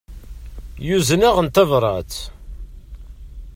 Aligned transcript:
Yuzen-aɣ-n 0.87 1.47
tabrat. 1.49 2.13